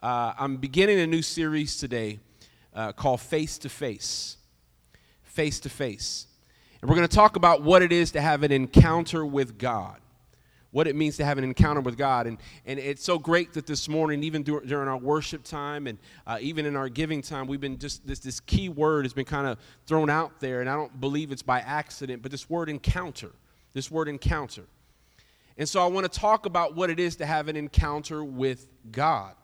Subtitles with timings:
[0.00, 2.20] Uh, I'm beginning a new series today
[2.72, 4.36] uh, called Face to Face.
[5.24, 6.28] Face to Face.
[6.80, 9.98] And we're going to talk about what it is to have an encounter with God.
[10.70, 12.28] What it means to have an encounter with God.
[12.28, 15.98] And, and it's so great that this morning, even dur- during our worship time and
[16.28, 19.24] uh, even in our giving time, we've been just, this, this key word has been
[19.24, 20.60] kind of thrown out there.
[20.60, 23.32] And I don't believe it's by accident, but this word encounter.
[23.72, 24.62] This word encounter.
[25.56, 28.68] And so I want to talk about what it is to have an encounter with
[28.92, 29.34] God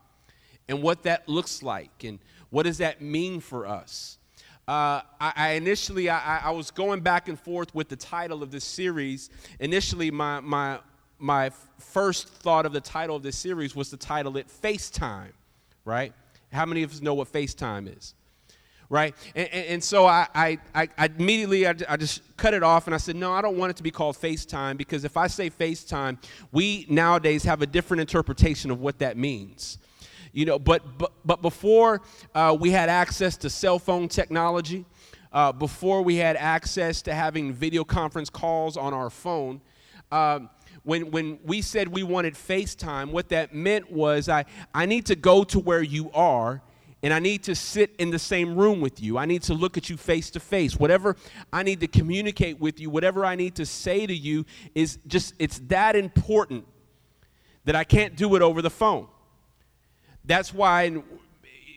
[0.68, 2.18] and what that looks like and
[2.50, 4.18] what does that mean for us.
[4.66, 8.50] Uh, I, I, initially I, I, was going back and forth with the title of
[8.50, 9.28] this series.
[9.60, 10.78] Initially, my my
[11.18, 15.32] my first thought of the title of this series was to title it FaceTime,
[15.84, 16.14] right?
[16.50, 18.14] How many of us know what FaceTime is?
[18.90, 19.14] right?
[19.34, 22.94] And, and, and so I, I, I, immediately I, I just cut it off and
[22.94, 25.50] I said, no, I don't want it to be called FaceTime because if I say
[25.50, 26.18] FaceTime,
[26.52, 29.78] we nowadays have a different interpretation of what that means.
[30.34, 32.02] You know, but but, but before
[32.34, 34.84] uh, we had access to cell phone technology,
[35.32, 39.60] uh, before we had access to having video conference calls on our phone,
[40.10, 40.50] um,
[40.82, 44.44] when, when we said we wanted FaceTime, what that meant was I,
[44.74, 46.62] I need to go to where you are
[47.02, 49.18] and I need to sit in the same room with you.
[49.18, 50.76] I need to look at you face to face.
[50.76, 51.16] Whatever
[51.52, 54.44] I need to communicate with you, whatever I need to say to you
[54.74, 56.66] is just, it's that important
[57.64, 59.08] that I can't do it over the phone.
[60.24, 61.02] That's why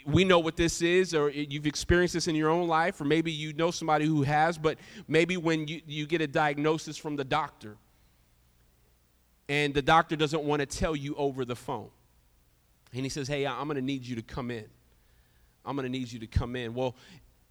[0.05, 3.31] we know what this is, or you've experienced this in your own life, or maybe
[3.31, 7.25] you know somebody who has, but maybe when you, you get a diagnosis from the
[7.25, 7.75] doctor
[9.49, 11.89] and the doctor doesn't want to tell you over the phone.
[12.93, 14.65] And he says, Hey, I'm going to need you to come in.
[15.65, 16.73] I'm going to need you to come in.
[16.73, 16.95] Well,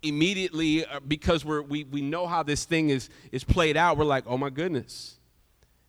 [0.03, 4.05] immediately, uh, because we're, we, we know how this thing is, is played out, we're
[4.05, 5.16] like, oh my goodness.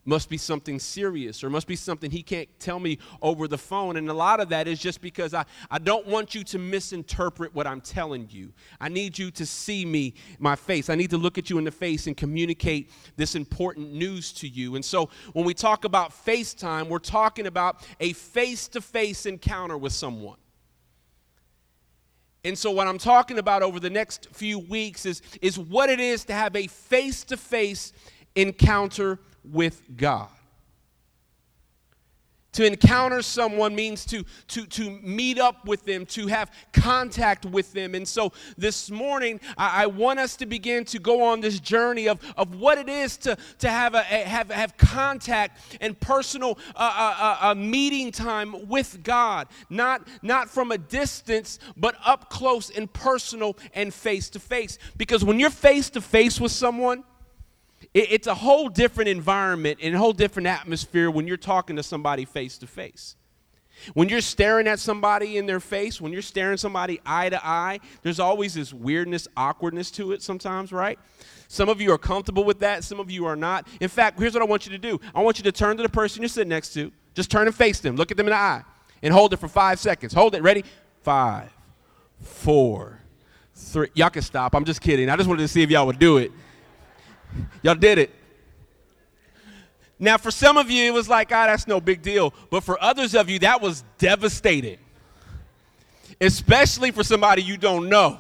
[0.10, 3.98] Must be something serious, or must be something he can't tell me over the phone.
[3.98, 7.54] And a lot of that is just because I, I don't want you to misinterpret
[7.54, 8.54] what I'm telling you.
[8.80, 10.90] I need you to see me, my face.
[10.90, 14.48] I need to look at you in the face and communicate this important news to
[14.48, 14.78] you.
[14.78, 19.78] And so when we talk about FaceTime, we're talking about a face to face encounter
[19.78, 20.38] with someone.
[22.46, 26.00] And so, what I'm talking about over the next few weeks is, is what it
[26.00, 27.92] is to have a face to face
[28.38, 29.20] encounter
[29.52, 30.30] with God.
[32.54, 37.72] To encounter someone means to, to, to meet up with them, to have contact with
[37.72, 37.94] them.
[37.94, 42.08] And so this morning, I, I want us to begin to go on this journey
[42.08, 47.38] of, of what it is to, to have, a, have, have contact and personal uh,
[47.40, 49.50] uh, uh, meeting time with God.
[49.70, 54.80] Not, not from a distance, but up close and personal and face to face.
[54.98, 57.04] Because when you're face to face with someone,
[57.94, 61.84] it, it's a whole different environment and a whole different atmosphere when you're talking to
[61.84, 63.16] somebody face to face.
[63.94, 67.80] When you're staring at somebody in their face, when you're staring somebody eye to eye,
[68.02, 70.98] there's always this weirdness, awkwardness to it sometimes, right?
[71.48, 73.68] Some of you are comfortable with that, some of you are not.
[73.80, 75.84] In fact, here's what I want you to do I want you to turn to
[75.84, 78.32] the person you're sitting next to, just turn and face them, look at them in
[78.32, 78.64] the eye,
[79.02, 80.14] and hold it for five seconds.
[80.14, 80.64] Hold it, ready?
[81.04, 81.52] Five,
[82.22, 83.00] four,
[83.54, 83.90] three.
[83.94, 84.56] Y'all can stop.
[84.56, 85.10] I'm just kidding.
[85.10, 86.32] I just wanted to see if y'all would do it.
[87.62, 88.14] Y'all did it.
[90.00, 92.34] Now, for some of you, it was like, ah, oh, that's no big deal.
[92.50, 94.78] But for others of you, that was devastating.
[96.22, 98.20] Especially for somebody you don't know.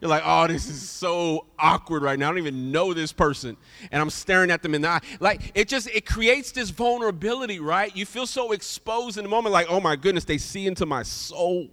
[0.00, 2.28] You're like, oh, this is so awkward right now.
[2.28, 3.56] I don't even know this person.
[3.90, 5.00] And I'm staring at them in the eye.
[5.18, 7.94] Like, it just, it creates this vulnerability, right?
[7.96, 11.02] You feel so exposed in the moment, like, oh my goodness, they see into my
[11.02, 11.68] soul.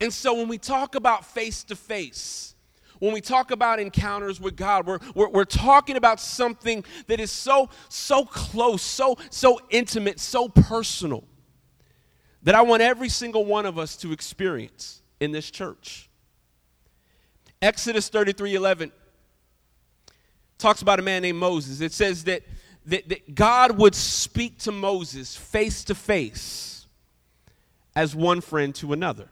[0.00, 2.54] And so when we talk about face to face,
[2.98, 7.30] when we talk about encounters with God, we're, we're, we're, talking about something that is
[7.30, 11.24] so, so close, so, so intimate, so personal
[12.42, 16.08] that I want every single one of us to experience in this church.
[17.62, 18.92] Exodus 33 11
[20.58, 21.80] talks about a man named Moses.
[21.80, 22.42] It says that,
[22.86, 26.86] that, that God would speak to Moses face to face
[27.94, 29.28] as one friend to another.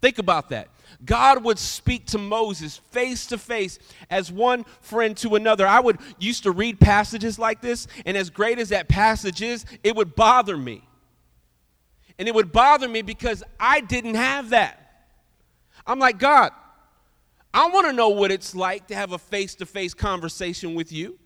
[0.00, 0.68] Think about that.
[1.04, 3.78] God would speak to Moses face to face
[4.10, 5.66] as one friend to another.
[5.66, 9.64] I would used to read passages like this, and as great as that passage is,
[9.82, 10.86] it would bother me.
[12.18, 14.76] And it would bother me because I didn't have that.
[15.86, 16.52] I'm like, God,
[17.52, 20.92] I want to know what it's like to have a face to face conversation with
[20.92, 21.18] you.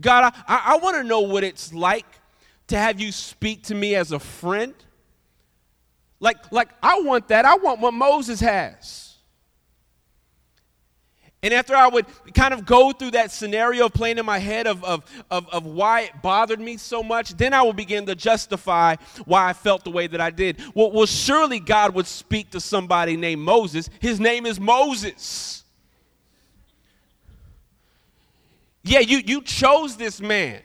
[0.00, 2.06] God, I, I want to know what it's like
[2.68, 4.74] to have you speak to me as a friend.
[6.20, 7.44] Like, like I want that.
[7.44, 9.08] I want what Moses has.
[11.40, 14.82] And after I would kind of go through that scenario playing in my head of,
[14.82, 18.96] of, of, of, why it bothered me so much, then I would begin to justify
[19.24, 20.60] why I felt the way that I did.
[20.74, 23.88] Well, well, surely God would speak to somebody named Moses.
[24.00, 25.62] His name is Moses.
[28.82, 30.60] Yeah, you, you chose this man.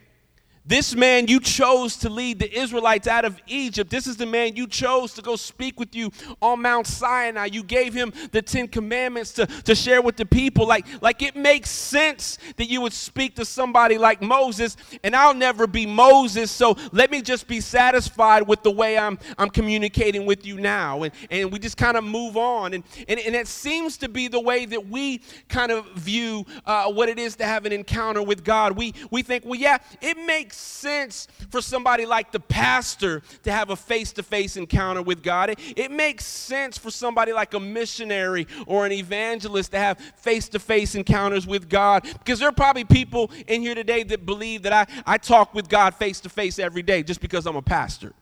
[0.65, 3.89] This man you chose to lead the Israelites out of Egypt.
[3.89, 6.09] This is the man you chose to go speak with you
[6.41, 7.49] on Mount Sinai.
[7.51, 10.65] You gave him the Ten Commandments to, to share with the people.
[10.65, 15.33] Like, like it makes sense that you would speak to somebody like Moses, and I'll
[15.33, 16.49] never be Moses.
[16.49, 21.03] So let me just be satisfied with the way I'm, I'm communicating with you now.
[21.03, 22.73] And, and we just kind of move on.
[22.73, 26.89] And, and, and it seems to be the way that we kind of view uh,
[26.89, 28.77] what it is to have an encounter with God.
[28.77, 33.69] We, we think, well, yeah, it makes sense for somebody like the pastor to have
[33.69, 35.49] a face to face encounter with God.
[35.49, 40.49] It, it makes sense for somebody like a missionary or an evangelist to have face
[40.49, 44.63] to face encounters with God because there are probably people in here today that believe
[44.63, 47.61] that I, I talk with God face to face every day just because I'm a
[47.61, 48.13] pastor.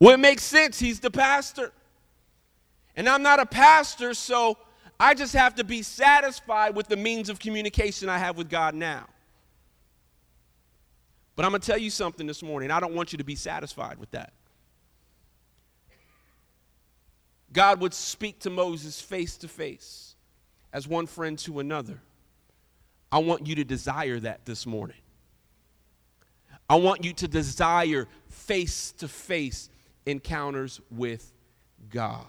[0.00, 0.78] Well, it makes sense.
[0.78, 1.72] He's the pastor.
[2.96, 4.56] And I'm not a pastor, so
[4.98, 8.74] I just have to be satisfied with the means of communication I have with God
[8.74, 9.06] now.
[11.36, 12.70] But I'm going to tell you something this morning.
[12.70, 14.32] I don't want you to be satisfied with that.
[17.52, 20.16] God would speak to Moses face to face
[20.72, 22.00] as one friend to another.
[23.10, 24.96] I want you to desire that this morning.
[26.68, 29.70] I want you to desire face to face
[30.06, 31.32] encounters with
[31.90, 32.26] God.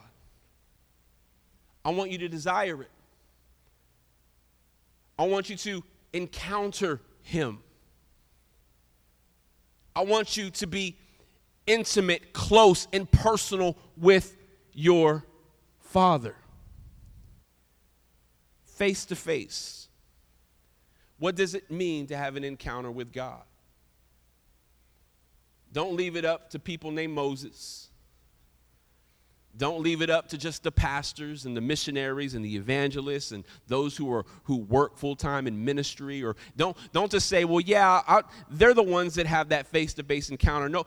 [1.84, 2.92] I want you to desire it.
[5.18, 7.60] I want you to encounter Him.
[9.96, 10.98] I want you to be
[11.66, 14.36] intimate, close, and personal with
[14.74, 15.26] your
[15.80, 16.36] Father.
[18.66, 19.88] Face to face.
[21.18, 23.44] What does it mean to have an encounter with God?
[25.72, 27.90] Don't leave it up to people named Moses.
[29.58, 33.46] Don't leave it up to just the pastors and the missionaries and the evangelists and
[33.68, 36.24] those who are who work full time in ministry.
[36.24, 39.94] Or don't don't just say, well, yeah, I, they're the ones that have that face
[39.94, 40.68] to face encounter.
[40.68, 40.86] No,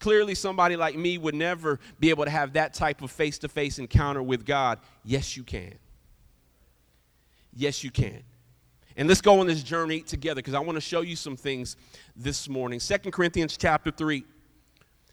[0.00, 3.48] clearly somebody like me would never be able to have that type of face to
[3.48, 4.80] face encounter with God.
[5.02, 5.74] Yes, you can.
[7.54, 8.22] Yes, you can.
[8.96, 11.76] And let's go on this journey together because I want to show you some things
[12.14, 12.80] this morning.
[12.80, 14.24] Second Corinthians chapter 3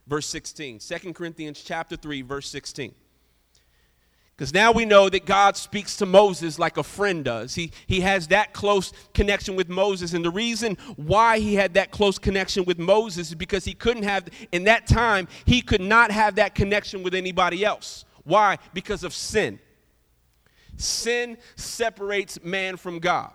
[0.07, 0.79] verse 16.
[0.79, 2.93] 2 Corinthians chapter 3, verse 16.
[4.37, 7.55] Because now we know that God speaks to Moses like a friend does.
[7.55, 10.13] He, he has that close connection with Moses.
[10.13, 14.03] And the reason why he had that close connection with Moses is because he couldn't
[14.03, 18.05] have, in that time, he could not have that connection with anybody else.
[18.25, 18.59] Why?
[18.75, 19.59] Because of sin.
[20.75, 23.31] Sin separates man from God.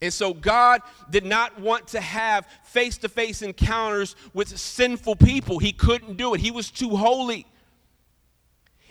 [0.00, 5.58] And so God did not want to have face to face encounters with sinful people.
[5.58, 7.46] He couldn't do it, He was too holy.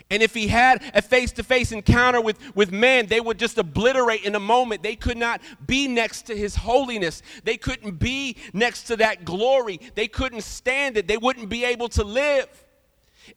[0.09, 3.57] And if he had a face to face encounter with, with man, they would just
[3.57, 4.81] obliterate in a moment.
[4.81, 7.21] They could not be next to his holiness.
[7.43, 9.81] They couldn't be next to that glory.
[9.95, 11.07] They couldn't stand it.
[11.09, 12.47] They wouldn't be able to live.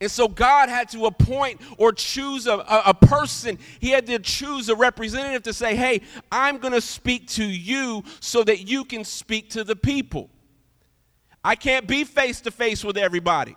[0.01, 3.59] And so God had to appoint or choose a, a, a, person.
[3.81, 8.05] He had to choose a representative to say, hey, I'm going to speak to you
[8.21, 10.31] so that you can speak to the people.
[11.43, 13.57] I can't be face to face with everybody.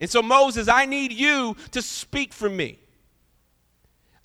[0.00, 2.78] And so, Moses, I need you to speak for me.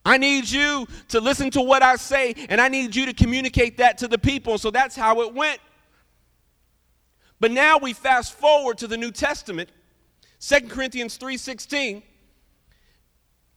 [0.05, 3.77] I need you to listen to what I say, and I need you to communicate
[3.77, 4.57] that to the people.
[4.57, 5.59] So that's how it went.
[7.39, 9.69] But now we fast forward to the New Testament
[10.39, 12.03] 2 Corinthians 3:16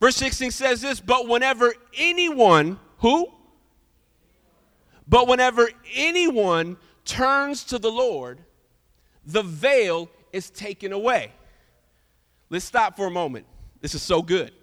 [0.01, 3.33] verse 16 says this, but whenever anyone who
[5.07, 8.39] but whenever anyone turns to the Lord,
[9.27, 11.33] the veil is taken away.
[12.51, 13.47] Let's stop for a moment.
[13.81, 14.49] This is so good.
[14.49, 14.55] It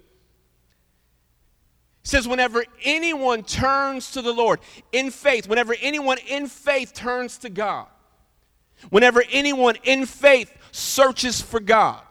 [2.02, 4.60] says, whenever anyone turns to the Lord
[4.90, 7.86] in faith, whenever anyone in faith turns to God,
[8.88, 12.02] whenever anyone in faith searches for God,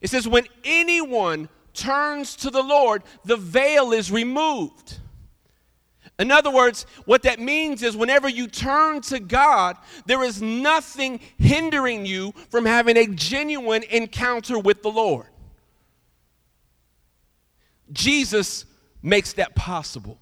[0.00, 4.98] it says, when anyone turns to the Lord, the veil is removed.
[6.18, 11.20] In other words, what that means is whenever you turn to God, there is nothing
[11.38, 15.26] hindering you from having a genuine encounter with the Lord.
[17.90, 18.66] Jesus
[19.02, 20.18] makes that possible.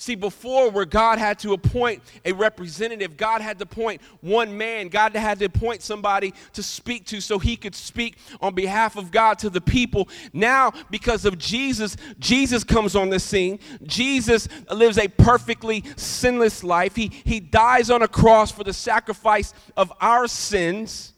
[0.00, 4.88] See, before where God had to appoint a representative, God had to appoint one man,
[4.88, 9.10] God had to appoint somebody to speak to so he could speak on behalf of
[9.10, 10.08] God to the people.
[10.32, 13.58] Now, because of Jesus, Jesus comes on the scene.
[13.82, 16.96] Jesus lives a perfectly sinless life.
[16.96, 21.12] He, he dies on a cross for the sacrifice of our sins.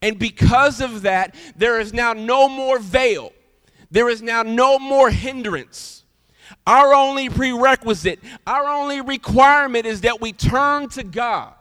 [0.00, 3.32] And because of that, there is now no more veil,
[3.90, 5.99] there is now no more hindrance.
[6.66, 11.54] Our only prerequisite, our only requirement is that we turn to God.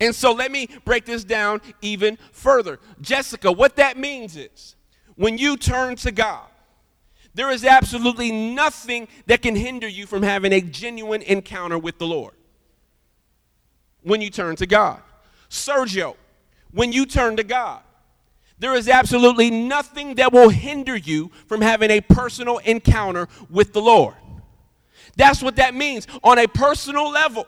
[0.00, 2.80] And so let me break this down even further.
[3.00, 4.76] Jessica, what that means is
[5.14, 6.46] when you turn to God,
[7.34, 12.06] there is absolutely nothing that can hinder you from having a genuine encounter with the
[12.06, 12.34] Lord.
[14.02, 15.00] When you turn to God.
[15.50, 16.16] Sergio,
[16.72, 17.82] when you turn to God,
[18.60, 23.80] there is absolutely nothing that will hinder you from having a personal encounter with the
[23.80, 24.14] Lord.
[25.16, 27.46] That's what that means on a personal level.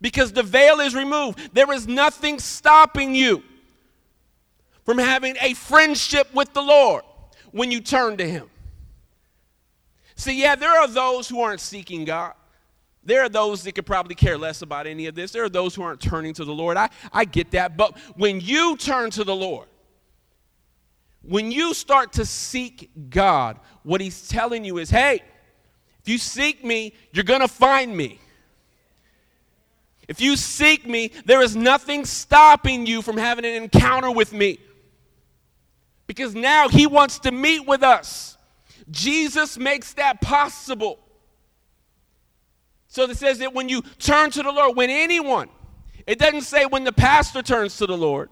[0.00, 3.44] Because the veil is removed, there is nothing stopping you
[4.84, 7.04] from having a friendship with the Lord
[7.52, 8.50] when you turn to Him.
[10.16, 12.34] See, yeah, there are those who aren't seeking God.
[13.04, 15.30] There are those that could probably care less about any of this.
[15.30, 16.76] There are those who aren't turning to the Lord.
[16.76, 17.76] I, I get that.
[17.76, 19.68] But when you turn to the Lord,
[21.22, 25.22] when you start to seek God, what He's telling you is hey,
[26.00, 28.18] if you seek me, you're going to find me.
[30.08, 34.58] If you seek me, there is nothing stopping you from having an encounter with me.
[36.08, 38.36] Because now He wants to meet with us.
[38.90, 40.98] Jesus makes that possible.
[42.88, 45.48] So it says that when you turn to the Lord, when anyone,
[46.06, 48.28] it doesn't say when the pastor turns to the Lord.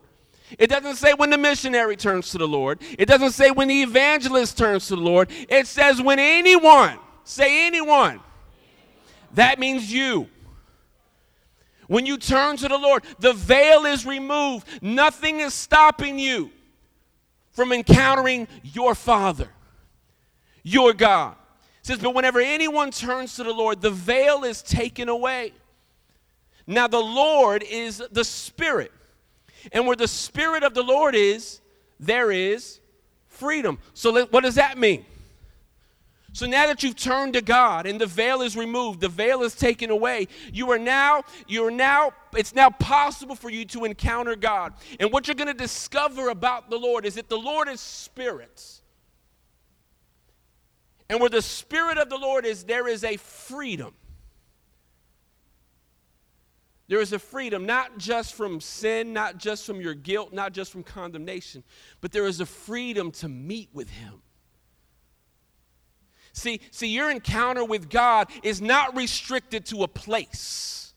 [0.59, 2.80] It doesn't say when the missionary turns to the Lord.
[2.99, 5.30] It doesn't say when the evangelist turns to the Lord.
[5.49, 8.21] It says when anyone, say anyone.
[9.35, 10.28] That means you.
[11.87, 14.66] When you turn to the Lord, the veil is removed.
[14.80, 16.50] Nothing is stopping you
[17.50, 19.49] from encountering your Father,
[20.62, 21.35] your God.
[21.80, 25.52] It says, but whenever anyone turns to the Lord, the veil is taken away.
[26.66, 28.92] Now, the Lord is the Spirit.
[29.73, 31.61] And where the Spirit of the Lord is,
[31.99, 32.81] there is
[33.26, 33.79] freedom.
[33.95, 35.05] So, what does that mean?
[36.33, 39.55] So now that you've turned to God and the veil is removed, the veil is
[39.55, 44.75] taken away, you are now, you're now, it's now possible for you to encounter God.
[45.00, 48.81] And what you're going to discover about the Lord is that the Lord is spirit.
[51.09, 53.93] And where the Spirit of the Lord is, there is a freedom.
[56.90, 60.73] There is a freedom, not just from sin, not just from your guilt, not just
[60.73, 61.62] from condemnation,
[62.00, 64.14] but there is a freedom to meet with Him.
[66.32, 70.92] See, see, your encounter with God is not restricted to a place.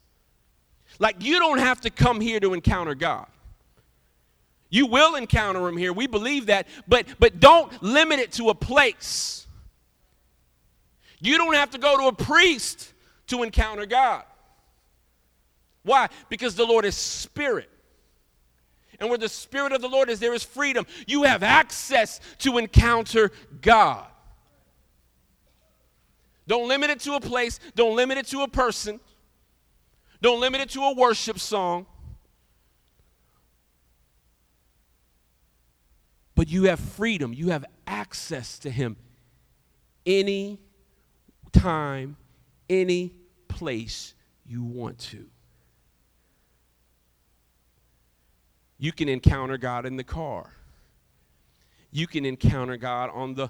[0.97, 3.27] Like you don't have to come here to encounter God.
[4.71, 5.93] You will encounter him here.
[5.93, 9.45] We believe that, but but don't limit it to a place.
[11.19, 12.91] You don't have to go to a priest
[13.27, 14.23] to encounter God.
[15.83, 16.09] Why?
[16.29, 17.69] Because the Lord is spirit.
[18.99, 20.85] And where the spirit of the Lord is, there is freedom.
[21.07, 24.05] You have access to encounter God.
[26.47, 28.99] Don't limit it to a place, don't limit it to a person,
[30.21, 31.85] don't limit it to a worship song.
[36.35, 38.97] But you have freedom, you have access to Him
[40.05, 40.59] any
[41.51, 42.17] time,
[42.69, 43.13] any
[43.47, 44.13] place
[44.45, 45.27] you want to.
[48.83, 50.49] You can encounter God in the car.
[51.89, 53.49] You can encounter God on the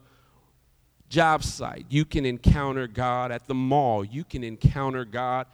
[1.09, 1.87] job site.
[1.89, 4.05] You can encounter God at the mall.
[4.05, 5.47] You can encounter God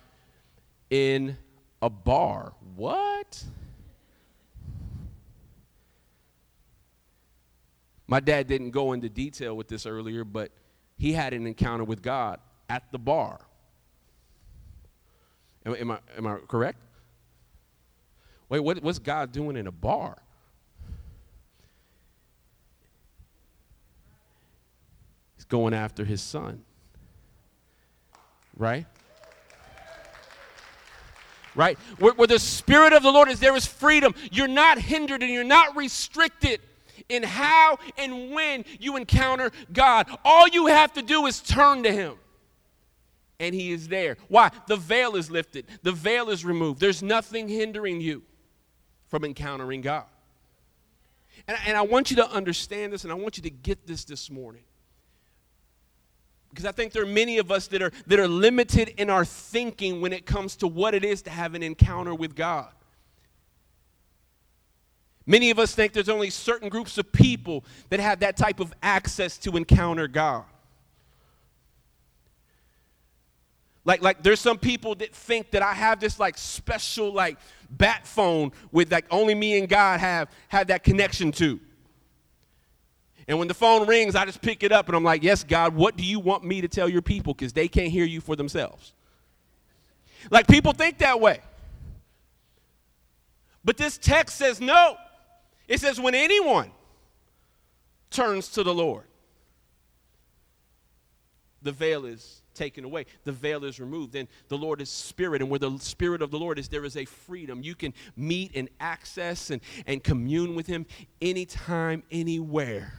[0.90, 1.38] in
[1.82, 2.52] a bar.
[2.76, 3.42] What?
[8.06, 10.52] My dad didn't go into detail with this earlier, but
[10.98, 13.40] he had an encounter with God at the bar.
[15.66, 16.80] Am, am I, am I correct?
[18.50, 20.18] Wait, what, what's God doing in a bar?
[25.36, 26.64] He's going after his son.
[28.58, 28.88] Right?
[31.56, 31.78] Right?
[32.00, 34.16] Where, where the Spirit of the Lord is, there is freedom.
[34.32, 36.60] You're not hindered and you're not restricted
[37.08, 40.10] in how and when you encounter God.
[40.26, 42.16] All you have to do is turn to Him.
[43.40, 44.18] And He is there.
[44.28, 44.52] Why?
[44.68, 46.80] The veil is lifted, the veil is removed.
[46.80, 48.24] There's nothing hindering you
[49.10, 50.06] from encountering God.
[51.48, 54.06] And, and I want you to understand this and I want you to get this
[54.06, 54.64] this morning.
[56.50, 59.26] Because I think there are many of us that are, that are limited in our
[59.26, 62.70] thinking when it comes to what it is to have an encounter with God.
[65.28, 68.74] Many of us think there's only certain groups of people that have that type of
[68.82, 70.46] access to encounter God.
[73.90, 77.40] Like, like there's some people that think that I have this like special like
[77.72, 81.60] bat phone with like only me and God have have that connection to.
[83.28, 85.74] And when the phone rings, I just pick it up and I'm like, Yes, God,
[85.74, 87.34] what do you want me to tell your people?
[87.34, 88.94] Because they can't hear you for themselves.
[90.30, 91.40] Like people think that way.
[93.66, 94.98] But this text says no.
[95.68, 96.70] It says, when anyone
[98.12, 99.06] turns to the Lord,
[101.64, 103.06] the veil is taken away.
[103.24, 104.16] The veil is removed.
[104.16, 105.42] and the Lord is spirit.
[105.42, 107.64] And where the spirit of the Lord is, there is a freedom.
[107.64, 110.86] You can meet and access and, and commune with Him
[111.22, 112.94] anytime, anywhere.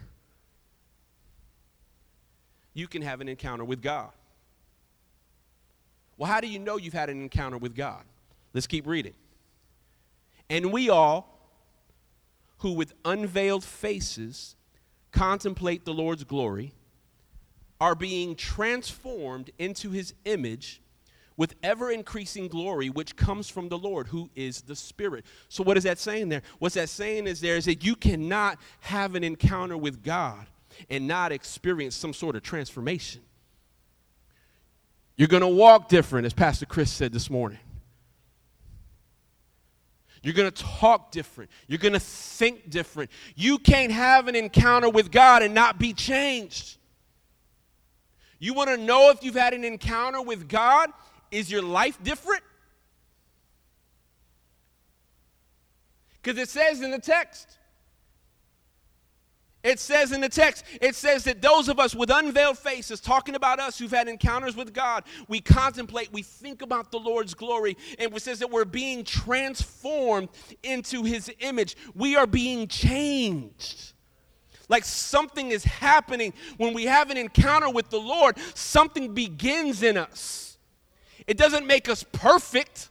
[2.73, 4.11] You can have an encounter with God.
[6.17, 8.02] Well, how do you know you've had an encounter with God?
[8.55, 9.14] Let's keep reading.
[10.49, 11.38] And we all,
[12.59, 14.57] who with unveiled faces
[15.12, 16.73] contemplate the Lord's glory
[17.80, 20.80] are being transformed into his image
[21.37, 25.25] with ever increasing glory, which comes from the Lord, who is the Spirit.
[25.49, 26.42] So, what is that saying there?
[26.58, 30.46] What's that saying is there is that you cannot have an encounter with God
[30.90, 33.22] and not experience some sort of transformation.
[35.16, 37.58] You're going to walk different, as Pastor Chris said this morning.
[40.22, 41.50] You're going to talk different.
[41.66, 43.10] You're going to think different.
[43.34, 46.76] You can't have an encounter with God and not be changed.
[48.40, 50.90] You want to know if you've had an encounter with God?
[51.30, 52.42] Is your life different?
[56.20, 57.59] Because it says in the text,
[59.62, 63.35] it says in the text, it says that those of us with unveiled faces, talking
[63.35, 67.76] about us who've had encounters with God, we contemplate, we think about the Lord's glory,
[67.99, 70.30] and it says that we're being transformed
[70.62, 71.76] into His image.
[71.94, 73.92] We are being changed.
[74.71, 79.99] Like something is happening when we have an encounter with the Lord, something begins in
[79.99, 80.57] us.
[81.27, 82.89] It doesn't make us perfect,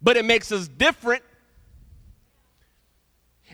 [0.00, 1.22] but it makes us different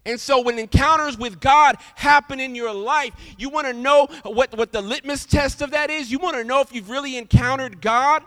[0.05, 4.57] and so when encounters with God happen in your life, you want to know what,
[4.57, 6.11] what the litmus test of that is.
[6.11, 8.25] You want to know if you've really encountered God.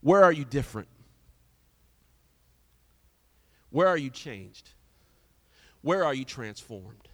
[0.00, 0.88] Where are you different?
[3.70, 4.70] Where are you changed?
[5.84, 7.08] Where are you transformed?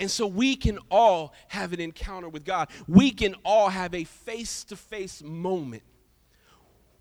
[0.00, 2.70] And so we can all have an encounter with God.
[2.88, 5.84] We can all have a face to face moment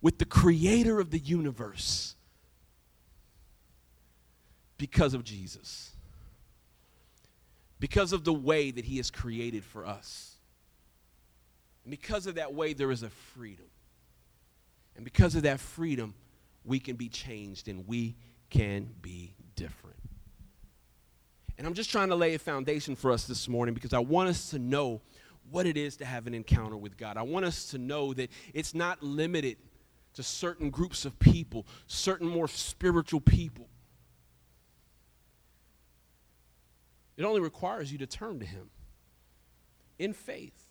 [0.01, 2.15] with the creator of the universe
[4.77, 5.89] because of Jesus.
[7.79, 10.35] Because of the way that he has created for us.
[11.85, 13.65] And because of that way, there is a freedom.
[14.95, 16.13] And because of that freedom,
[16.63, 18.15] we can be changed and we
[18.49, 19.95] can be different.
[21.57, 24.29] And I'm just trying to lay a foundation for us this morning because I want
[24.29, 25.01] us to know
[25.51, 27.17] what it is to have an encounter with God.
[27.17, 29.57] I want us to know that it's not limited
[30.13, 33.67] to certain groups of people, certain more spiritual people.
[37.17, 38.69] It only requires you to turn to Him
[39.97, 40.68] in faith.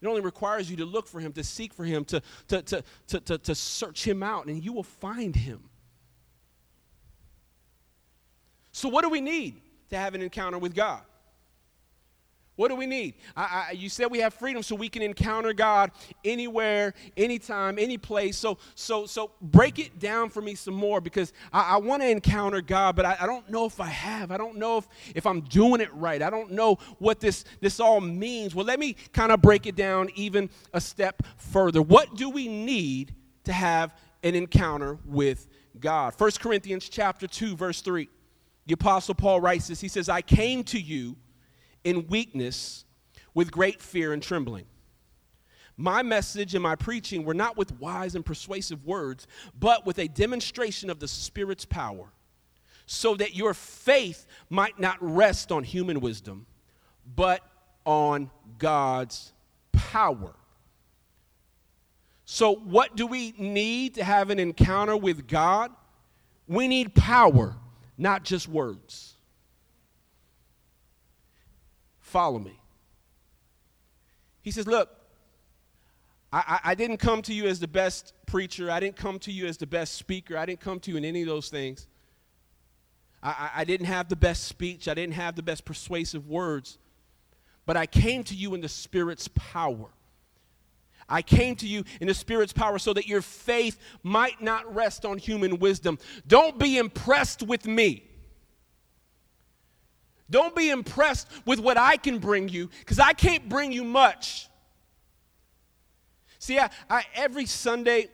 [0.00, 2.84] It only requires you to look for Him, to seek for Him, to, to, to,
[3.08, 5.68] to, to, to search Him out, and you will find Him.
[8.72, 9.60] So, what do we need
[9.90, 11.02] to have an encounter with God?
[12.56, 13.14] What do we need?
[13.34, 15.92] I, I, you said we have freedom so we can encounter God
[16.24, 18.36] anywhere, anytime, any place.
[18.36, 22.10] So, so, so break it down for me some more because I, I want to
[22.10, 24.30] encounter God, but I, I, don't know if I have.
[24.30, 26.20] I don't know if, if I'm doing it right.
[26.20, 28.54] I don't know what this, this all means.
[28.54, 31.80] Well, let me kind of break it down even a step further.
[31.80, 36.12] What do we need to have an encounter with God?
[36.18, 38.06] 1 Corinthians chapter 2, verse 3.
[38.66, 39.80] The Apostle Paul writes this.
[39.80, 41.16] He says, I came to you
[41.84, 42.84] in weakness
[43.34, 44.66] with great fear and trembling.
[45.76, 49.26] My message and my preaching were not with wise and persuasive words,
[49.58, 52.12] but with a demonstration of the Spirit's power,
[52.84, 56.46] so that your faith might not rest on human wisdom,
[57.16, 57.40] but
[57.86, 59.32] on God's
[59.72, 60.34] power.
[62.26, 65.72] So, what do we need to have an encounter with God?
[66.46, 67.56] We need power,
[67.96, 69.16] not just words.
[72.10, 72.58] Follow me.
[74.42, 74.88] He says, Look,
[76.32, 78.68] I, I, didn't come to you as the best preacher.
[78.68, 80.36] I didn't come to you as the best speaker.
[80.36, 81.86] I didn't come to you in any of those things.
[83.22, 86.78] I, I didn't have the best speech, I didn't have the best persuasive words,
[87.64, 89.90] but I came to you in the Spirit's power.
[91.08, 95.04] I came to you in the Spirit's power so that your faith might not rest
[95.04, 95.98] on human wisdom.
[96.26, 98.09] Don't be impressed with me.
[100.30, 104.48] Don't be impressed with what I can bring you because I can't bring you much.
[106.38, 108.08] See, I, I every Sunday,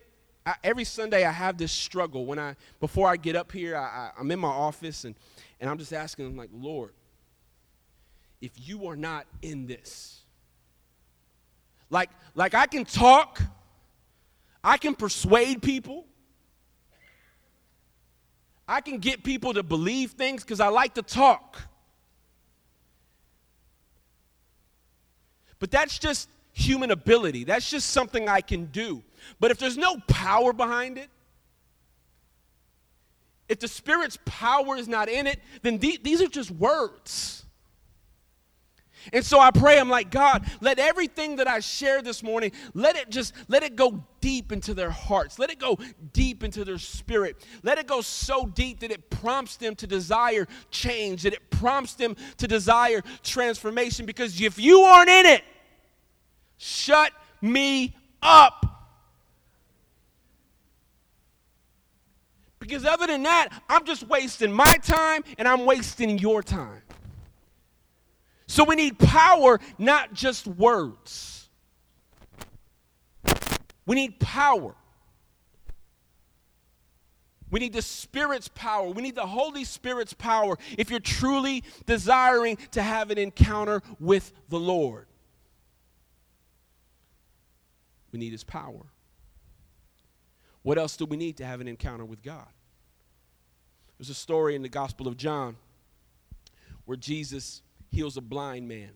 [0.45, 4.11] I, every Sunday I have this struggle when I before I get up here, I,
[4.17, 5.15] I, am in my office and,
[5.61, 6.93] and I'm just asking, I'm like, Lord,
[8.41, 10.21] if you are not in this,
[11.89, 13.41] like, like I can talk,
[14.63, 16.05] I can persuade people.
[18.67, 21.61] I can get people to believe things because I like to talk.
[25.59, 27.43] But that's just human ability.
[27.43, 29.03] That's just something I can do.
[29.39, 31.09] But if there's no power behind it,
[33.47, 37.45] if the Spirit's power is not in it, then th- these are just words.
[39.13, 42.95] And so I pray, I'm like, God, let everything that I share this morning, let
[42.95, 45.39] it just, let it go deep into their hearts.
[45.39, 45.77] Let it go
[46.13, 47.45] deep into their spirit.
[47.63, 51.93] Let it go so deep that it prompts them to desire change, that it prompts
[51.93, 54.05] them to desire transformation.
[54.05, 55.43] Because if you aren't in it,
[56.57, 58.65] shut me up.
[62.59, 66.81] Because other than that, I'm just wasting my time and I'm wasting your time.
[68.47, 71.49] So we need power, not just words.
[73.85, 74.73] We need power.
[77.49, 78.89] We need the Spirit's power.
[78.89, 84.33] We need the Holy Spirit's power if you're truly desiring to have an encounter with
[84.49, 85.07] the Lord.
[88.11, 88.85] We need His power.
[90.63, 92.47] What else do we need to have an encounter with God?
[93.97, 95.55] There's a story in the Gospel of John
[96.83, 97.61] where Jesus
[97.97, 98.91] heals a blind man.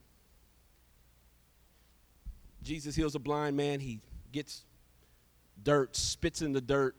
[2.61, 3.79] Jesus heals a blind man.
[3.79, 3.99] He
[4.31, 4.63] gets
[5.63, 6.95] dirt, spits in the dirt.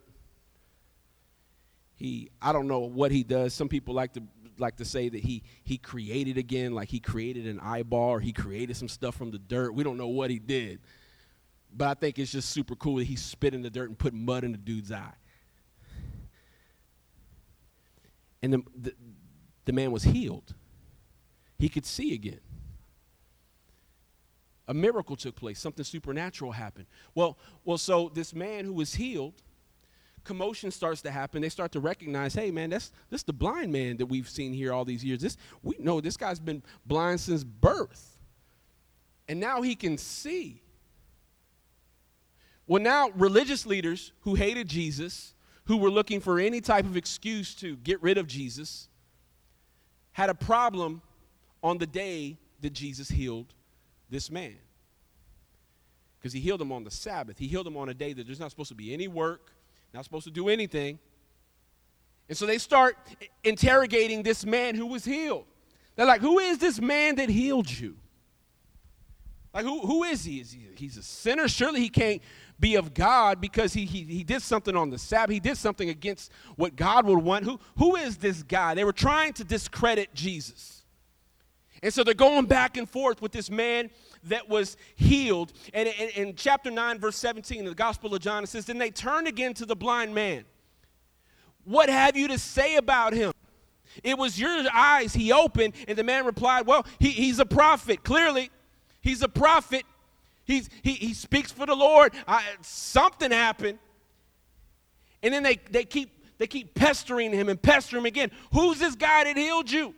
[1.95, 3.55] He, I don't know what he does.
[3.55, 4.23] Some people like to
[4.59, 8.33] like to say that he he created again, like he created an eyeball or he
[8.33, 9.73] created some stuff from the dirt.
[9.73, 10.81] We don't know what he did.
[11.73, 14.13] But I think it's just super cool that he spit in the dirt and put
[14.13, 15.15] mud in the dude's eye.
[18.43, 18.95] And the, the,
[19.67, 20.53] the man was healed.
[21.63, 22.41] He could see again.
[24.67, 26.87] A miracle took place, something supernatural happened.
[27.15, 29.35] Well, well, so this man who was healed,
[30.25, 31.41] commotion starts to happen.
[31.41, 34.73] They start to recognize, hey man, that's this the blind man that we've seen here
[34.73, 35.21] all these years.
[35.21, 38.19] This we know this guy's been blind since birth.
[39.29, 40.63] And now he can see.
[42.67, 45.33] Well, now religious leaders who hated Jesus,
[45.67, 48.89] who were looking for any type of excuse to get rid of Jesus,
[50.11, 51.03] had a problem
[51.63, 53.55] on the day that Jesus healed
[54.11, 54.57] this man.
[56.19, 57.39] Because he healed him on the Sabbath.
[57.39, 59.53] He healed him on a day that there's not supposed to be any work,
[59.93, 60.99] not supposed to do anything.
[62.29, 62.97] And so they start
[63.43, 65.45] interrogating this man who was healed.
[65.97, 67.97] They're like, Who is this man that healed you?
[69.53, 70.41] Like, who, who is he?
[70.41, 70.67] Is he?
[70.77, 71.47] He's a sinner?
[71.47, 72.23] Surely he can't
[72.59, 75.35] be of God because he, he, he did something on the Sabbath.
[75.35, 77.45] He did something against what God would want.
[77.45, 78.75] Who, who is this guy?
[78.75, 80.82] They were trying to discredit Jesus.
[81.83, 83.91] And so they're going back and forth with this man
[84.25, 85.53] that was healed.
[85.75, 88.91] And in, chapter 9, verse 17 in the Gospel of John, it says, Then they
[88.91, 90.45] turned again to the blind man.
[91.65, 93.33] What have you to say about him?
[94.05, 95.75] It was your eyes he opened.
[95.89, 98.05] And the man replied, Well, he, he's a prophet.
[98.05, 98.51] Clearly,
[99.01, 99.85] he's a prophet.
[100.45, 102.13] He's, he, he speaks for the Lord.
[102.29, 103.79] I, something happened.
[105.23, 108.31] And then they, they, keep, they keep pestering him and pestering him again.
[108.53, 109.95] Who's this guy that healed you?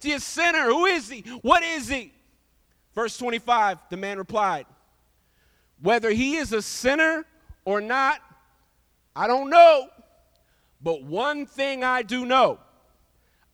[0.00, 0.64] He a sinner?
[0.64, 1.20] Who is he?
[1.42, 2.12] What is he?
[2.94, 4.66] Verse 25, the man replied,
[5.80, 7.24] Whether he is a sinner
[7.64, 8.20] or not,
[9.14, 9.88] I don't know.
[10.80, 12.58] But one thing I do know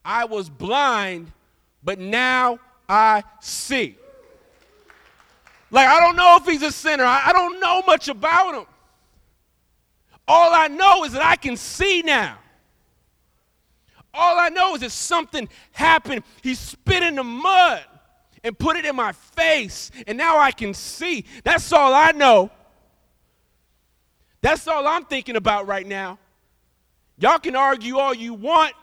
[0.04, 1.33] I was blind,
[1.83, 3.96] but now I see.
[5.70, 7.04] Like, I don't know if he's a sinner.
[7.04, 8.66] I, I don't know much about him.
[10.28, 12.38] All I know is that I can see now.
[14.12, 16.22] All I know is that something happened.
[16.42, 17.83] He spit in the mud
[18.44, 21.24] and put it in my face, and now I can see.
[21.42, 22.50] That's all I know.
[24.42, 26.18] That's all I'm thinking about right now.
[27.16, 28.74] Y'all can argue all you want,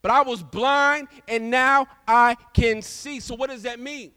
[0.00, 3.20] but I was blind and now I can see.
[3.20, 4.12] So, what does that mean?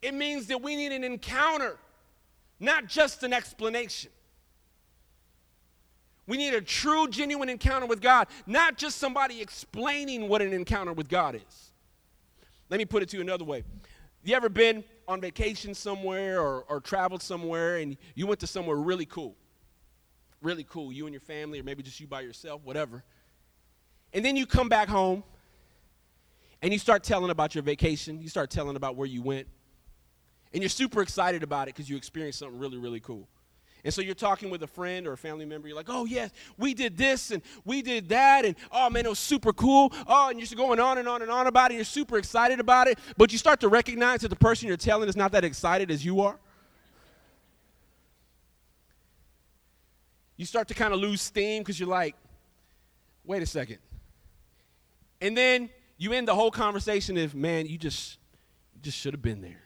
[0.00, 1.78] It means that we need an encounter,
[2.58, 4.10] not just an explanation.
[6.32, 10.94] We need a true, genuine encounter with God, not just somebody explaining what an encounter
[10.94, 11.72] with God is.
[12.70, 13.64] Let me put it to you another way.
[14.24, 18.76] You ever been on vacation somewhere or, or traveled somewhere and you went to somewhere
[18.76, 19.36] really cool?
[20.40, 23.04] Really cool, you and your family, or maybe just you by yourself, whatever.
[24.14, 25.24] And then you come back home
[26.62, 29.48] and you start telling about your vacation, you start telling about where you went,
[30.54, 33.28] and you're super excited about it because you experienced something really, really cool.
[33.84, 35.66] And so you're talking with a friend or a family member.
[35.66, 38.44] You're like, oh, yes, we did this and we did that.
[38.44, 39.92] And oh, man, it was super cool.
[40.06, 41.74] Oh, and you're just going on and on and on about it.
[41.74, 42.98] You're super excited about it.
[43.16, 46.04] But you start to recognize that the person you're telling is not that excited as
[46.04, 46.38] you are.
[50.36, 52.14] You start to kind of lose steam because you're like,
[53.24, 53.78] wait a second.
[55.20, 58.18] And then you end the whole conversation if, man, you just,
[58.80, 59.62] just should have been there.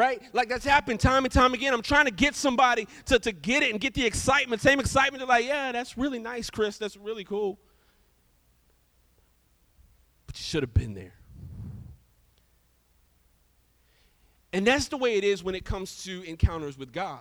[0.00, 0.22] Right?
[0.32, 1.74] Like that's happened time and time again.
[1.74, 5.20] I'm trying to get somebody to, to get it and get the excitement, same excitement.
[5.20, 6.78] They're like, yeah, that's really nice, Chris.
[6.78, 7.58] That's really cool.
[10.26, 11.12] But you should have been there.
[14.54, 17.20] And that's the way it is when it comes to encounters with God.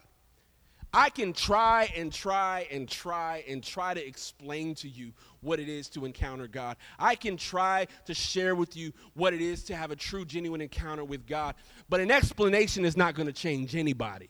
[0.93, 5.69] I can try and try and try and try to explain to you what it
[5.69, 6.77] is to encounter God.
[6.97, 10.61] I can try to share with you what it is to have a true, genuine
[10.61, 11.53] encounter with God.
[11.89, 14.29] But an explanation is not going to change anybody.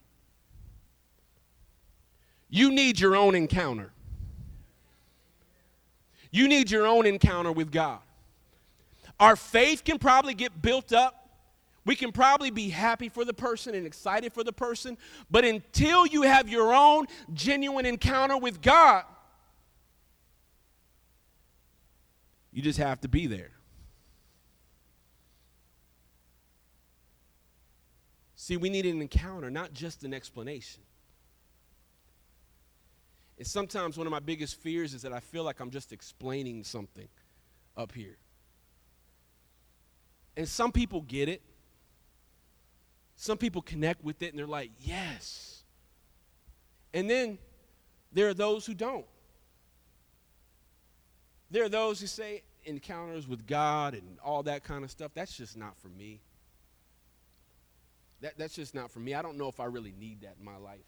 [2.49, 3.91] You need your own encounter.
[6.31, 7.99] You need your own encounter with God.
[9.19, 11.18] Our faith can probably get built up
[11.85, 14.97] we can probably be happy for the person and excited for the person,
[15.29, 19.05] but until you have your own genuine encounter with God,
[22.51, 23.51] you just have to be there.
[28.35, 30.81] See, we need an encounter, not just an explanation.
[33.37, 36.63] And sometimes one of my biggest fears is that I feel like I'm just explaining
[36.63, 37.07] something
[37.77, 38.17] up here.
[40.35, 41.41] And some people get it.
[43.21, 45.63] Some people connect with it and they're like, yes.
[46.93, 47.37] And then
[48.13, 49.05] there are those who don't.
[51.51, 55.35] There are those who say encounters with God and all that kind of stuff, that's
[55.35, 56.21] just not for me.
[58.21, 59.13] That, that's just not for me.
[59.13, 60.79] I don't know if I really need that in my life.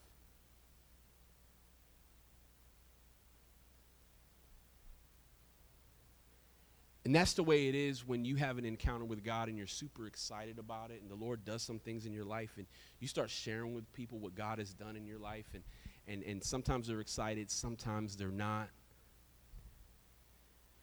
[7.03, 9.65] And that's the way it is when you have an encounter with God and you're
[9.65, 12.67] super excited about it, and the Lord does some things in your life, and
[12.99, 15.47] you start sharing with people what God has done in your life.
[15.53, 15.63] And,
[16.07, 18.69] and, and sometimes they're excited, sometimes they're not.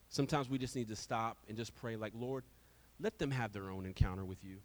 [0.09, 2.43] Sometimes we just need to stop and just pray, like, Lord,
[2.99, 4.57] let them have their own encounter with you.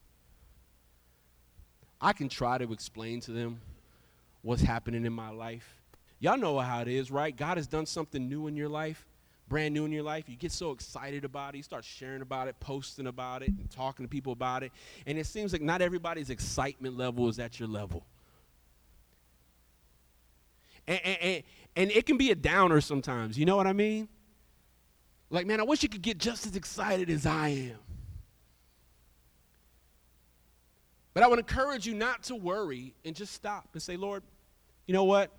[2.01, 3.61] I can try to explain to them
[4.41, 5.81] what's happening in my life.
[6.19, 7.35] Y'all know how it is, right?
[7.35, 9.05] God has done something new in your life
[9.47, 12.47] brand new in your life, you get so excited about it, you start sharing about
[12.47, 14.71] it, posting about it, and talking to people about it.
[15.05, 18.05] And it seems like not everybody's excitement level is at your level.
[20.87, 21.43] And, and,
[21.75, 24.09] and, it can be a downer sometimes, you know what I mean?
[25.29, 27.77] Like, man, I wish you could get just as excited as I am.
[31.13, 34.23] But I would encourage you not to worry and just stop and say, Lord,
[34.87, 35.31] you know what?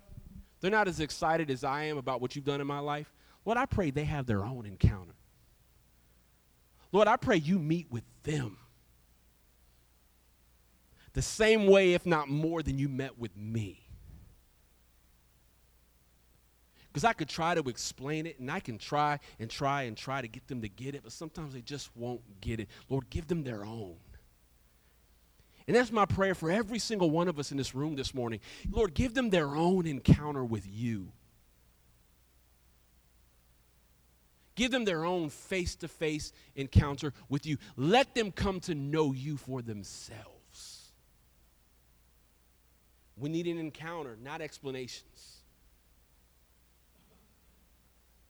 [0.61, 3.13] They're not as excited as I am about what you've done in my life.
[3.45, 5.13] Lord, I pray they have their own encounter.
[6.91, 8.57] Lord, I pray you meet with them
[11.13, 13.81] the same way, if not more, than you met with me.
[16.87, 20.21] Because I could try to explain it and I can try and try and try
[20.21, 22.69] to get them to get it, but sometimes they just won't get it.
[22.89, 23.95] Lord, give them their own.
[25.67, 28.39] And that's my prayer for every single one of us in this room this morning.
[28.69, 31.11] Lord, give them their own encounter with you.
[34.55, 37.57] Give them their own face to face encounter with you.
[37.75, 40.91] Let them come to know you for themselves.
[43.17, 45.41] We need an encounter, not explanations.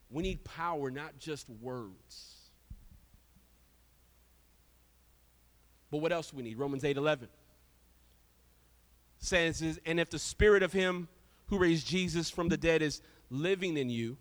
[0.10, 2.36] We need power, not just words.
[5.92, 6.58] But what else we need?
[6.58, 7.28] Romans 8 11
[9.20, 11.08] says, And if the spirit of him
[11.48, 14.18] who raised Jesus from the dead is living in you,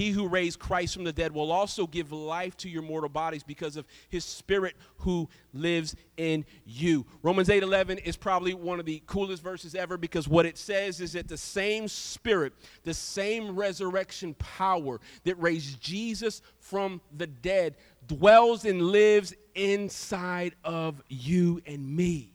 [0.00, 3.42] he who raised Christ from the dead will also give life to your mortal bodies
[3.42, 7.04] because of his spirit who lives in you.
[7.22, 11.12] Romans 8:11 is probably one of the coolest verses ever because what it says is
[11.12, 18.64] that the same spirit, the same resurrection power that raised Jesus from the dead dwells
[18.64, 22.32] and lives inside of you and me.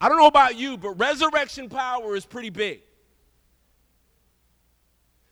[0.00, 2.80] I don't know about you, but resurrection power is pretty big.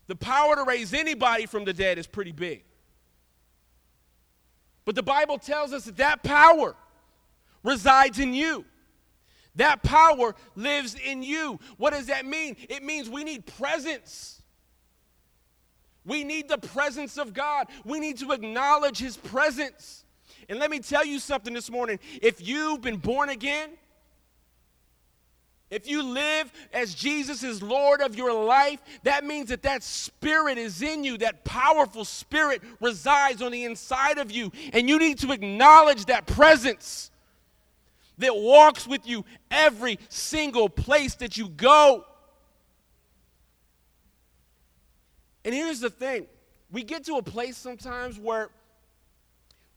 [0.09, 2.63] The power to raise anybody from the dead is pretty big.
[4.83, 6.75] But the Bible tells us that that power
[7.63, 8.65] resides in you.
[9.53, 11.59] That power lives in you.
[11.77, 12.55] What does that mean?
[12.69, 14.41] It means we need presence.
[16.03, 17.67] We need the presence of God.
[17.85, 20.05] We need to acknowledge His presence.
[20.49, 21.99] And let me tell you something this morning.
[22.19, 23.69] If you've been born again,
[25.69, 30.57] if you live as Jesus is Lord of your life, that means that that spirit
[30.57, 31.17] is in you.
[31.19, 34.51] That powerful spirit resides on the inside of you.
[34.73, 37.11] And you need to acknowledge that presence
[38.17, 42.03] that walks with you every single place that you go.
[45.45, 46.27] And here's the thing
[46.71, 48.49] we get to a place sometimes where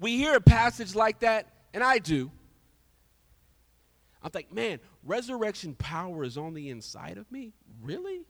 [0.01, 2.31] we hear a passage like that, and I do.
[4.23, 7.53] I'm like, man, resurrection power is on the inside of me?
[7.83, 8.23] Really?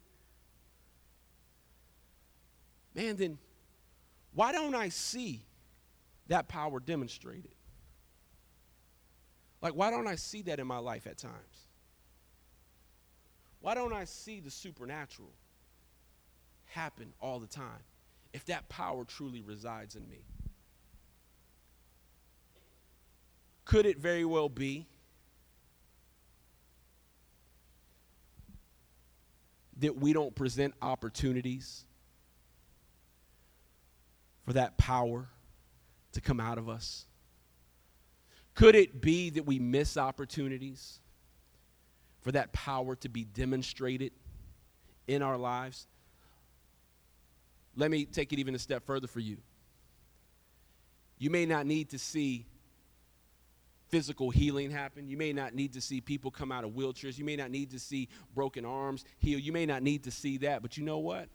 [2.94, 3.38] Man, then
[4.34, 5.44] why don't I see
[6.28, 7.52] that power demonstrated?
[9.60, 11.68] Like, why don't I see that in my life at times?
[13.60, 15.32] Why don't I see the supernatural
[16.66, 17.84] happen all the time
[18.32, 20.24] if that power truly resides in me?
[23.64, 24.88] Could it very well be
[29.82, 31.84] that we don't present opportunities
[34.44, 35.28] for that power
[36.12, 37.06] to come out of us?
[38.54, 41.00] Could it be that we miss opportunities
[42.20, 44.12] for that power to be demonstrated
[45.08, 45.88] in our lives?
[47.74, 49.38] Let me take it even a step further for you.
[51.18, 52.46] You may not need to see
[53.92, 55.06] physical healing happen.
[55.06, 57.18] You may not need to see people come out of wheelchairs.
[57.18, 59.38] You may not need to see broken arms heal.
[59.38, 60.62] You may not need to see that.
[60.62, 61.28] But you know what?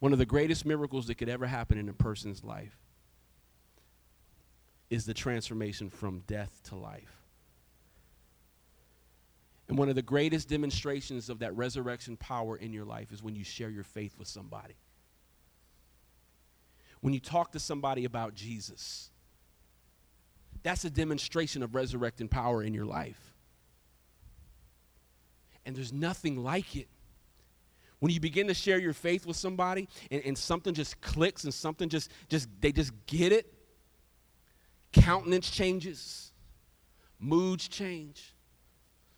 [0.00, 2.76] One of the greatest miracles that could ever happen in a person's life
[4.88, 7.22] is the transformation from death to life.
[9.68, 13.34] And one of the greatest demonstrations of that resurrection power in your life is when
[13.34, 14.76] you share your faith with somebody.
[17.02, 19.10] When you talk to somebody about Jesus,
[20.64, 23.34] that's a demonstration of resurrecting power in your life.
[25.64, 26.88] And there's nothing like it.
[28.00, 31.54] When you begin to share your faith with somebody and, and something just clicks and
[31.54, 33.52] something just, just, they just get it,
[34.92, 36.32] countenance changes,
[37.20, 38.34] moods change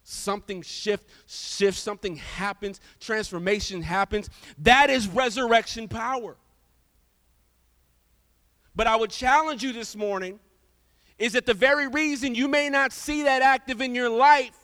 [0.08, 6.36] something shift shifts something happens transformation happens that is resurrection power
[8.76, 10.38] but i would challenge you this morning
[11.18, 14.58] is that the very reason you may not see that active in your life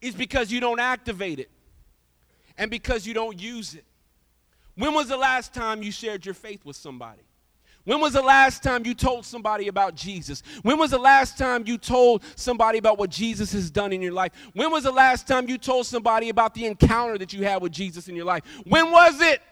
[0.00, 1.50] is because you don't activate it
[2.56, 3.84] and because you don't use it
[4.76, 7.22] when was the last time you shared your faith with somebody
[7.84, 10.42] when was the last time you told somebody about Jesus?
[10.62, 14.12] When was the last time you told somebody about what Jesus has done in your
[14.12, 14.32] life?
[14.54, 17.72] When was the last time you told somebody about the encounter that you had with
[17.72, 18.42] Jesus in your life?
[18.64, 19.42] When was it?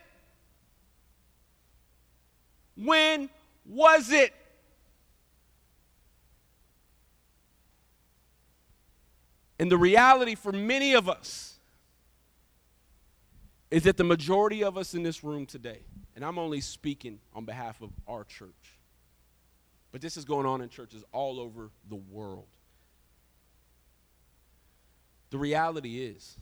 [2.75, 3.29] When
[3.67, 4.33] was it?
[9.63, 11.55] And the reality for many of us
[13.71, 15.83] is that the majority of us in this room today
[16.17, 18.81] and I'm only speaking on behalf of our church.
[19.93, 22.49] But this is going on in churches all over the world.
[25.31, 26.37] The reality is,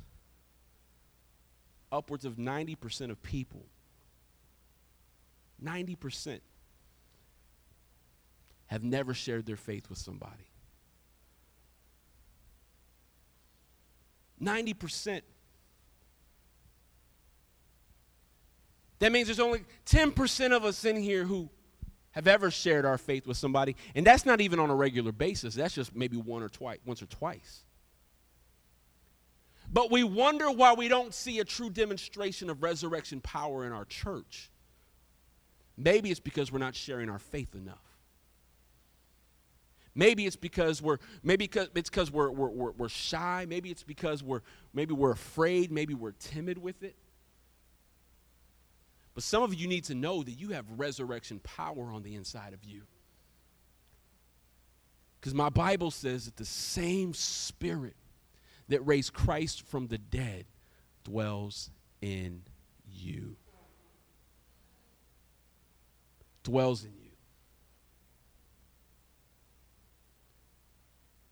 [1.93, 3.67] upwards of 90% of people,
[5.63, 6.41] 90%,
[8.69, 10.51] have never shared their faith with somebody.
[14.43, 15.23] 90%
[19.01, 21.49] That means there's only 10% of us in here who
[22.13, 25.55] have ever shared our faith with somebody, and that's not even on a regular basis.
[25.55, 27.65] That's just maybe one or twice, once or twice.
[29.73, 33.85] But we wonder why we don't see a true demonstration of resurrection power in our
[33.87, 34.51] church.
[35.77, 37.79] Maybe it's because we're not sharing our faith enough.
[39.95, 43.47] Maybe it's because we're maybe it's because we're, we're, we're, we're shy.
[43.49, 45.73] Maybe it's because we're maybe we're afraid.
[45.73, 46.97] Maybe we're timid with it.
[49.15, 52.53] But some of you need to know that you have resurrection power on the inside
[52.53, 52.83] of you.
[55.21, 57.97] Because my Bible says that the same spirit
[58.69, 60.47] that raised Christ from the dead
[61.05, 62.43] dwells in
[62.89, 63.37] you.
[66.43, 67.00] Dwells in you.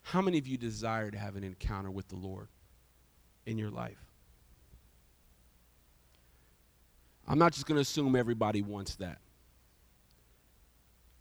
[0.09, 2.49] How many of you desire to have an encounter with the Lord
[3.45, 3.99] in your life?
[7.27, 9.19] I'm not just going to assume everybody wants that.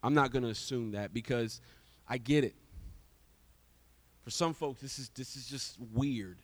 [0.01, 1.59] I'm not going to assume that because
[2.07, 2.55] I get it.
[4.23, 6.37] For some folks, this is, this is just weird.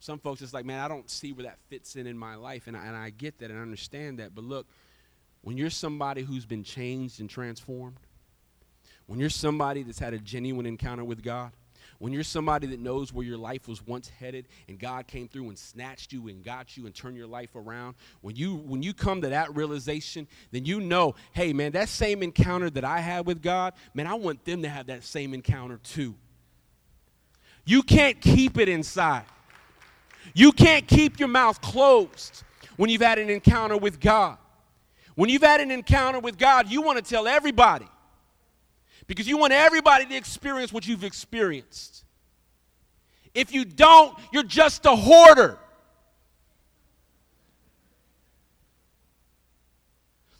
[0.00, 2.66] Some folks, it's like, man, I don't see where that fits in in my life.
[2.66, 4.34] And I, and I get that and I understand that.
[4.34, 4.66] But look,
[5.42, 7.98] when you're somebody who's been changed and transformed,
[9.10, 11.50] when you're somebody that's had a genuine encounter with God,
[11.98, 15.48] when you're somebody that knows where your life was once headed and God came through
[15.48, 18.94] and snatched you and got you and turned your life around, when you when you
[18.94, 23.26] come to that realization, then you know, hey man, that same encounter that I had
[23.26, 26.14] with God, man, I want them to have that same encounter too.
[27.64, 29.24] You can't keep it inside.
[30.34, 32.44] You can't keep your mouth closed
[32.76, 34.38] when you've had an encounter with God.
[35.16, 37.88] When you've had an encounter with God, you want to tell everybody
[39.10, 42.04] because you want everybody to experience what you've experienced.
[43.34, 45.58] If you don't, you're just a hoarder.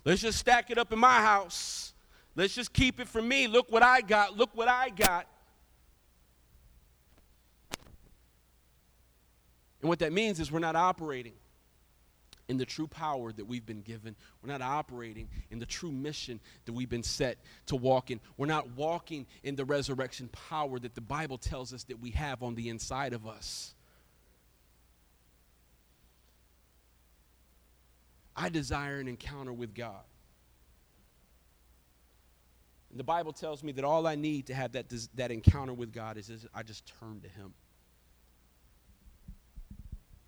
[0.05, 1.95] Let's just stack it up in my house.
[2.37, 3.49] Let's just keep it for me.
[3.49, 4.37] Look what I got.
[4.37, 5.27] Look what I got.
[9.81, 11.33] And what that means is we're not operating
[12.51, 14.17] in the true power that we've been given.
[14.43, 18.19] We're not operating in the true mission that we've been set to walk in.
[18.37, 22.43] We're not walking in the resurrection power that the Bible tells us that we have
[22.43, 23.73] on the inside of us.
[28.35, 30.03] I desire an encounter with God.
[32.91, 35.93] And the Bible tells me that all I need to have that, that encounter with
[35.93, 37.55] God is, is I just turn to Him.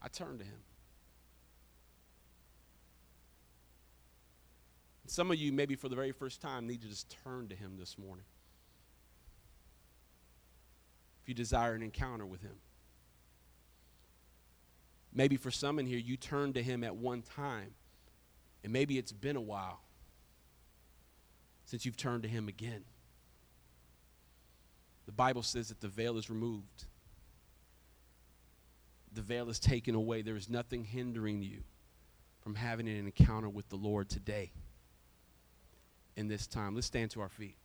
[0.01, 0.61] I turn to Him.
[5.13, 7.77] Some of you, maybe for the very first time, need to just turn to Him
[7.79, 8.25] this morning.
[11.23, 12.55] If you desire an encounter with Him.
[15.13, 17.75] Maybe for some in here, you turned to Him at one time,
[18.65, 19.83] and maybe it's been a while
[21.67, 22.83] since you've turned to Him again.
[25.05, 26.87] The Bible says that the veil is removed,
[29.13, 30.23] the veil is taken away.
[30.23, 31.65] There is nothing hindering you
[32.41, 34.53] from having an encounter with the Lord today
[36.17, 36.75] in this time.
[36.75, 37.57] Let's stand to our feet.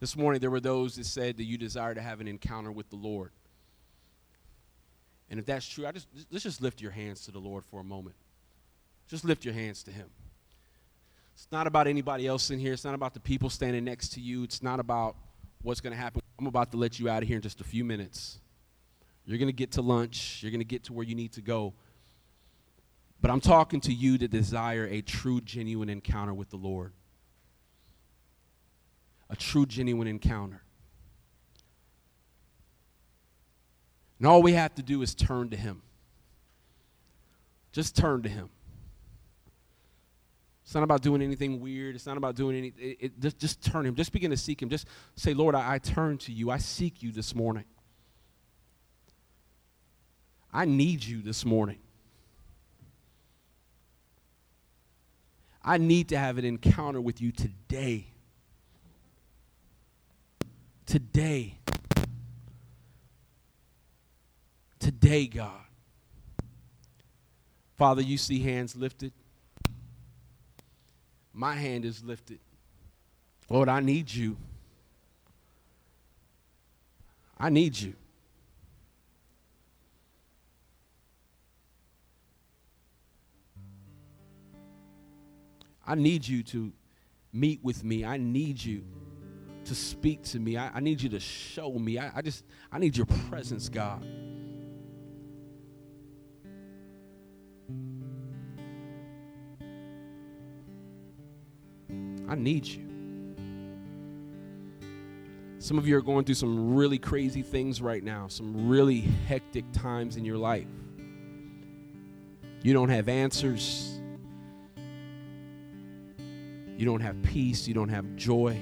[0.00, 2.88] This morning, there were those that said that you desire to have an encounter with
[2.88, 3.30] the Lord.
[5.28, 7.80] And if that's true, I just let's just lift your hands to the Lord for
[7.80, 8.14] a moment.
[9.08, 10.08] Just lift your hands to Him.
[11.34, 12.72] It's not about anybody else in here.
[12.72, 14.44] It's not about the people standing next to you.
[14.44, 15.16] It's not about
[15.62, 16.22] what's going to happen.
[16.38, 18.38] I'm about to let you out of here in just a few minutes.
[19.28, 20.38] You're going to get to lunch.
[20.42, 21.74] You're going to get to where you need to go.
[23.20, 26.94] But I'm talking to you to desire a true, genuine encounter with the Lord.
[29.28, 30.62] A true, genuine encounter.
[34.18, 35.82] And all we have to do is turn to Him.
[37.70, 38.48] Just turn to Him.
[40.64, 41.94] It's not about doing anything weird.
[41.96, 43.10] It's not about doing anything.
[43.20, 43.94] Just, just turn Him.
[43.94, 44.70] Just begin to seek Him.
[44.70, 46.50] Just say, Lord, I, I turn to you.
[46.50, 47.64] I seek you this morning.
[50.52, 51.78] I need you this morning.
[55.62, 58.06] I need to have an encounter with you today.
[60.86, 61.58] Today.
[64.78, 65.60] Today, God.
[67.76, 69.12] Father, you see hands lifted.
[71.34, 72.40] My hand is lifted.
[73.50, 74.36] Lord, I need you.
[77.38, 77.94] I need you.
[85.88, 86.70] I need you to
[87.32, 88.04] meet with me.
[88.04, 88.84] I need you
[89.64, 90.58] to speak to me.
[90.58, 91.98] I, I need you to show me.
[91.98, 94.04] I, I just, I need your presence, God.
[102.28, 102.84] I need you.
[105.58, 109.64] Some of you are going through some really crazy things right now, some really hectic
[109.72, 110.66] times in your life.
[112.62, 113.97] You don't have answers.
[116.78, 117.66] You don't have peace.
[117.66, 118.56] You don't have joy.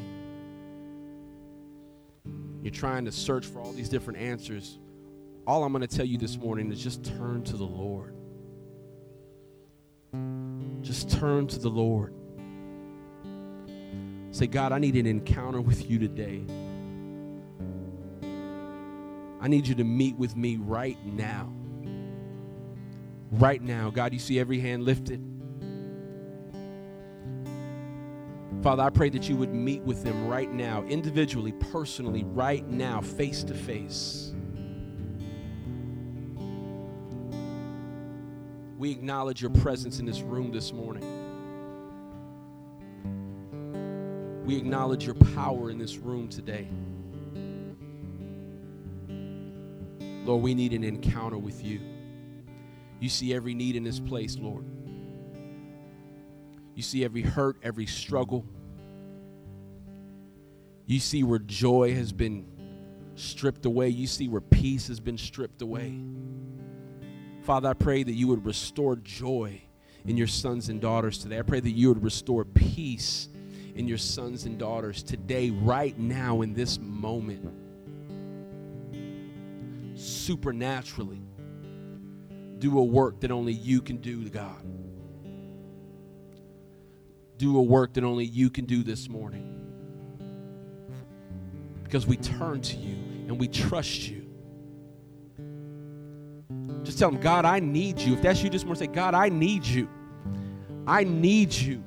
[2.62, 4.78] You're trying to search for all these different answers.
[5.46, 8.14] All I'm going to tell you this morning is just turn to the Lord.
[10.80, 12.14] Just turn to the Lord.
[14.30, 16.42] Say, God, I need an encounter with you today.
[19.42, 21.52] I need you to meet with me right now.
[23.30, 23.90] right now.
[23.90, 25.35] God, you see every hand lifted.
[28.62, 33.00] Father, I pray that you would meet with them right now, individually, personally, right now,
[33.00, 34.32] face to face.
[38.78, 41.04] We acknowledge your presence in this room this morning.
[44.44, 46.68] We acknowledge your power in this room today.
[50.24, 51.80] Lord, we need an encounter with you.
[53.00, 54.64] You see every need in this place, Lord.
[56.76, 58.44] You see every hurt, every struggle.
[60.84, 62.46] You see where joy has been
[63.14, 63.88] stripped away.
[63.88, 65.98] You see where peace has been stripped away.
[67.44, 69.62] Father, I pray that you would restore joy
[70.04, 71.38] in your sons and daughters today.
[71.38, 73.30] I pray that you would restore peace
[73.74, 77.48] in your sons and daughters today, right now, in this moment.
[79.98, 81.22] Supernaturally,
[82.58, 84.62] do a work that only you can do, God.
[87.38, 89.52] Do a work that only you can do this morning.
[91.82, 92.96] Because we turn to you
[93.28, 94.26] and we trust you.
[96.82, 98.14] Just tell them, God, I need you.
[98.14, 99.88] If that's you, just more say, God, I need you.
[100.86, 101.82] I need you.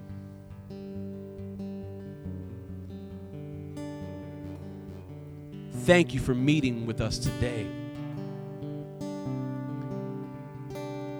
[5.83, 7.65] Thank you for meeting with us today.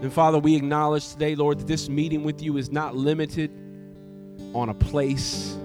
[0.02, 3.52] And Father, we acknowledge today, Lord, that this meeting with you is not limited
[4.54, 5.58] on a place.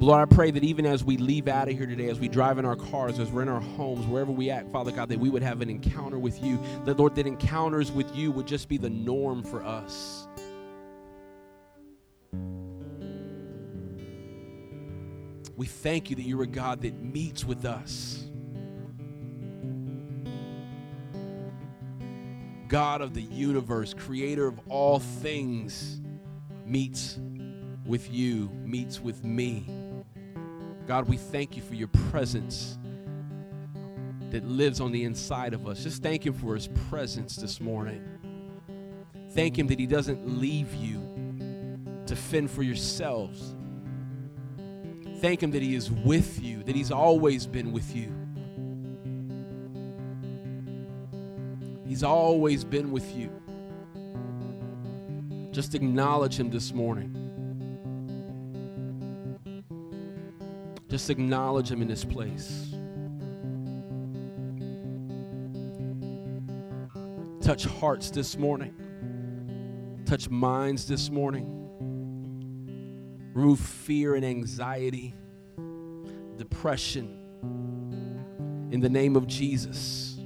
[0.00, 2.58] Lord, I pray that even as we leave out of here today, as we drive
[2.58, 5.30] in our cars, as we're in our homes, wherever we at, Father God, that we
[5.30, 6.60] would have an encounter with you.
[6.84, 10.28] That, Lord, that encounters with you would just be the norm for us.
[15.56, 18.24] We thank you that you're a God that meets with us.
[22.68, 26.00] God of the universe, creator of all things,
[26.64, 27.18] meets
[27.86, 29.66] with you, meets with me.
[30.86, 32.78] God, we thank you for your presence
[34.30, 35.82] that lives on the inside of us.
[35.82, 38.02] Just thank him for his presence this morning.
[39.30, 41.00] Thank him that he doesn't leave you
[42.06, 43.54] to fend for yourselves.
[45.20, 48.12] Thank him that he is with you, that he's always been with you.
[51.86, 53.30] He's always been with you.
[55.54, 57.14] Just acknowledge him this morning.
[60.88, 62.74] Just acknowledge him in this place.
[67.40, 70.02] Touch hearts this morning.
[70.06, 71.46] Touch minds this morning.
[73.32, 75.14] Remove fear and anxiety,
[76.36, 77.20] depression
[78.72, 80.18] in the name of Jesus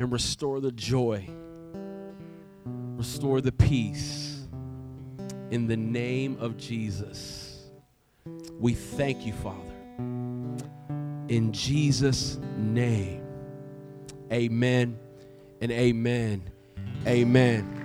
[0.00, 1.28] and restore the joy,
[2.98, 4.42] restore the peace
[5.52, 7.70] in the name of Jesus.
[8.58, 9.56] We thank you, Father.
[11.28, 13.24] In Jesus' name,
[14.32, 14.98] amen
[15.60, 16.42] and amen.
[17.06, 17.77] Amen.